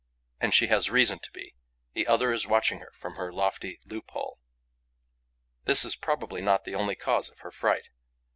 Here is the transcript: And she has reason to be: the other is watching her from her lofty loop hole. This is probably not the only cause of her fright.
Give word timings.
And 0.39 0.51
she 0.51 0.65
has 0.65 0.89
reason 0.89 1.19
to 1.19 1.31
be: 1.31 1.53
the 1.93 2.07
other 2.07 2.31
is 2.31 2.47
watching 2.47 2.79
her 2.79 2.89
from 2.91 3.17
her 3.17 3.31
lofty 3.31 3.79
loop 3.85 4.09
hole. 4.09 4.39
This 5.65 5.85
is 5.85 5.95
probably 5.95 6.41
not 6.41 6.63
the 6.63 6.73
only 6.73 6.95
cause 6.95 7.29
of 7.29 7.41
her 7.41 7.51
fright. 7.51 7.89